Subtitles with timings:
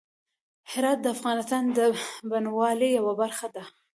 [0.71, 1.79] هرات د افغانستان د
[2.29, 3.63] بڼوالۍ یوه برخه ده.